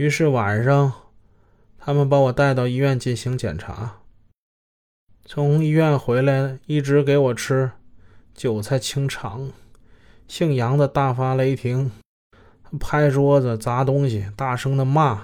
[0.00, 0.94] 于是晚上，
[1.78, 3.98] 他们把我带到医院进行检查。
[5.26, 7.72] 从医院回来，一直给我吃
[8.32, 9.52] 韭菜清肠。
[10.26, 11.90] 姓杨的大发雷霆，
[12.80, 15.22] 拍桌子砸东西，大声的骂，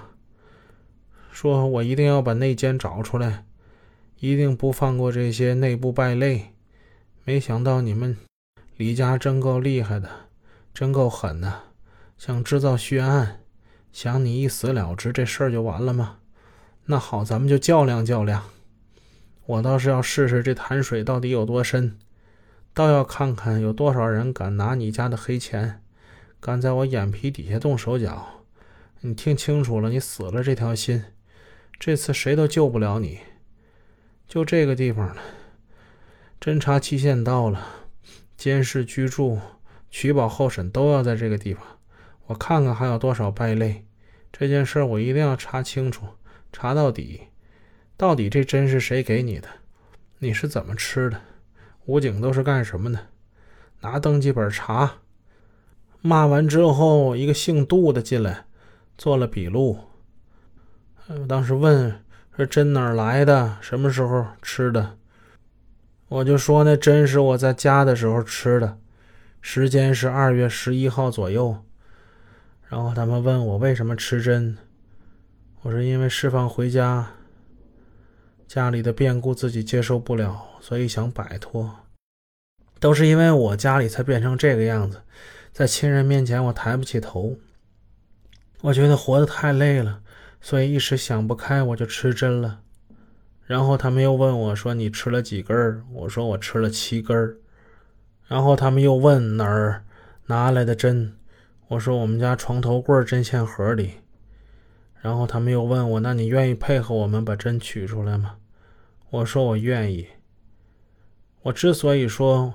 [1.31, 3.47] 说我一定要把内奸找出来，
[4.19, 6.53] 一定不放过这些内部败类。
[7.24, 8.15] 没想到你们
[8.77, 10.11] 李家真够厉害的，
[10.74, 11.63] 真够狠的，
[12.19, 13.40] 想制造血案，
[13.97, 16.19] 想你一死了之，这事儿就完了吗？
[16.84, 18.45] 那好，咱们就较量较量。
[19.46, 21.96] 我倒是要试试这潭水到底有多深。
[22.74, 25.80] 倒要看看有多少人敢拿你家的黑钱，
[26.38, 28.45] 敢在我眼皮底下动手脚。
[29.00, 31.02] 你听清楚了，你死了这条心，
[31.78, 33.20] 这次谁都救不了你。
[34.28, 35.22] 就这个地方了，
[36.38, 37.66] 侦查期限到了，
[38.36, 39.38] 监视、居住、
[39.91, 41.64] 取保候审都要在这个地方。
[42.26, 43.84] 我看看还有多少败类。
[44.32, 46.06] 这件事我一定要查清楚，
[46.52, 47.22] 查到底。
[47.96, 49.48] 到底这针是谁给你的？
[50.18, 51.20] 你是怎么吃的？
[51.86, 52.98] 武警都是干什么的？
[53.80, 54.96] 拿登记本查。
[56.02, 58.44] 骂完之后，一个姓杜的进来，
[58.98, 59.78] 做了笔录。
[61.27, 62.02] 当时问
[62.36, 63.56] 说针哪儿来的？
[63.61, 64.98] 什么时候吃的？
[66.08, 68.78] 我就说那针是我在家的时候吃的，
[69.40, 71.64] 时间是二月十一号左右。
[72.69, 74.56] 然后他们问我为什么吃针，
[75.62, 77.12] 我说因为释放回家。
[78.48, 81.81] 家里的变故自己接受不了，所以想摆脱。
[82.78, 85.03] 都是因为我家里才变成这个样子，
[85.53, 87.36] 在亲人面前我抬不起头。
[88.61, 90.01] 我觉得活得太累了，
[90.41, 92.61] 所以一时想不开，我就吃针了。
[93.47, 97.36] 然后他们又问我说：“你吃了几根？”我说：“我吃了七根儿。”
[98.28, 99.84] 然后他们又问哪儿
[100.27, 101.17] 拿来的针，
[101.69, 103.92] 我说：“我们家床头柜针线盒里。”
[105.03, 108.36] 然后他们又问我：“那你愿意配合我们把针取出来吗？”
[109.11, 110.06] 我说：“我愿意。”
[111.42, 112.55] 我之所以说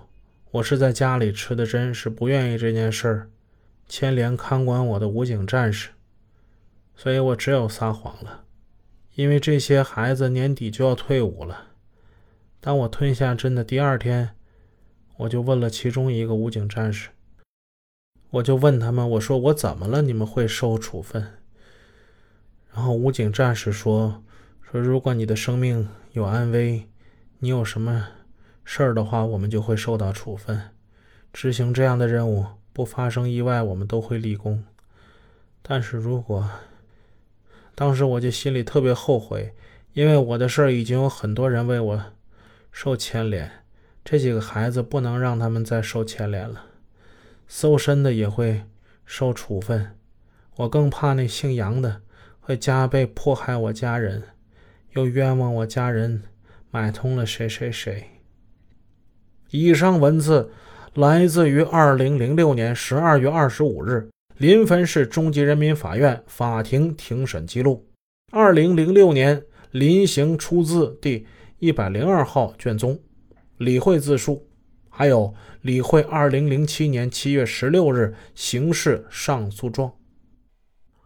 [0.52, 3.30] 我是在家里吃的针，是不愿意这件事儿
[3.88, 5.92] 牵连看管我的武警战士，
[6.96, 8.44] 所以我只有撒谎了。
[9.16, 11.68] 因为这些孩子年底就要退伍了。
[12.60, 14.36] 当我吞下针的第二天，
[15.18, 17.10] 我就问了其中一个武警战士，
[18.32, 20.02] 我就问他们：“我说我怎么了？
[20.02, 21.34] 你们会受处分？”
[22.74, 24.24] 然后武警战士说
[24.64, 26.88] ：“说如果你的生命有安危，
[27.40, 28.08] 你有什么
[28.64, 30.70] 事儿的话，我们就会受到处分。
[31.34, 34.64] 执行这样的任务，不发生意外，我们都会立功。
[35.62, 36.50] 但是如果……
[37.76, 39.54] 当时我就心里特别后悔，
[39.92, 42.02] 因为我的事儿已经有很多人为我
[42.72, 43.52] 受牵连，
[44.06, 46.68] 这几个孩子不能让他们再受牵连了。
[47.54, 48.62] 搜身的也会
[49.06, 49.98] 受处分，
[50.56, 52.02] 我更怕那姓杨的。”
[52.40, 54.24] 会加倍迫害我家人，
[54.94, 56.24] 又冤枉我家人
[56.72, 58.04] 买通了谁谁谁。
[59.52, 60.50] 以上文字
[60.96, 67.86] 来自于二零零六年十二月二十五日临汾市中级人民法院法庭庭审记录，
[68.32, 71.28] 二零零六年临刑出自第
[71.60, 73.00] 一百零二号卷宗，
[73.58, 74.48] 李慧自述，
[74.94, 79.94] 还有李慧二零零七年七月十六日刑事上诉状。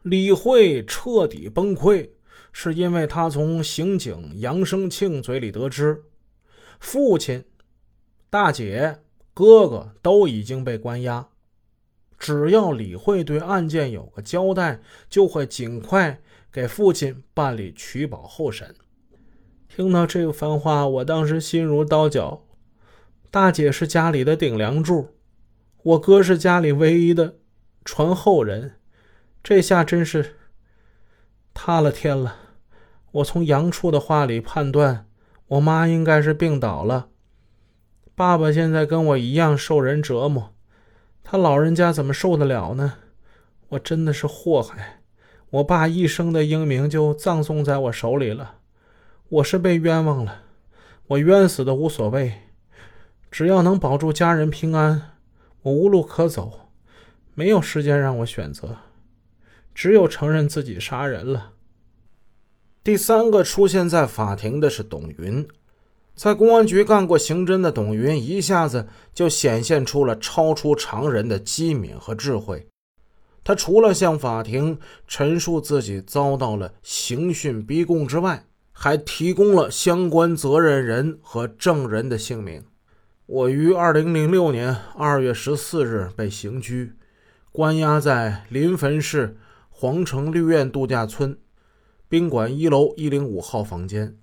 [0.02, 2.10] 李慧彻底崩溃，
[2.52, 6.04] 是因为他从刑警杨生庆嘴里得知，
[6.80, 7.46] 父亲、
[8.30, 9.00] 大姐、
[9.34, 11.30] 哥哥都已经被关押，
[12.18, 16.20] 只要李慧对案件有个交代，就会尽快
[16.52, 18.76] 给父亲办理取保候审。
[19.68, 22.45] 听到这番话，我当时心如刀绞。
[23.30, 25.16] 大姐是家里的顶梁柱，
[25.84, 27.36] 我哥是家里唯一的
[27.84, 28.76] 传后人。
[29.44, 30.36] 这下真是
[31.54, 32.38] 塌了天了！
[33.12, 35.08] 我从杨处的话里判断，
[35.48, 37.10] 我妈应该是病倒了。
[38.16, 40.54] 爸爸现在跟我一样受人折磨，
[41.24, 42.94] 他老人家怎么受得了呢？
[43.70, 45.02] 我真的是祸害！
[45.50, 48.56] 我爸一生的英名就葬送在我手里了，
[49.30, 50.44] 我是被冤枉了。
[51.08, 52.34] 我冤死的无所谓，
[53.38, 55.18] 只要能保住家人平安，
[55.64, 56.70] 我无路可走，
[57.34, 58.78] 没有时间让我选择。
[59.74, 61.52] 只有承认自己杀人了。
[62.82, 65.46] 第三个出现在法庭的是董云，
[66.16, 72.66] 在公安局干过刑侦的董云一下子就显现出了超出常人的机敏和智慧。
[73.44, 74.80] 他除了向法庭
[75.10, 82.64] 陈述自己遭到了刑讯逼供之外，还提供了相关责任人和证人的姓名。
[83.28, 86.94] 我于二零零六年二月十四日被刑拘，
[87.52, 89.38] 关押在临汾市。
[89.78, 91.38] 皇城绿苑度假村
[92.08, 94.16] 宾馆一楼一零五号房间。